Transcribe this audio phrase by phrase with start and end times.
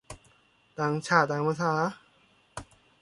[0.79, 1.73] ต่างชาติต่างภาษา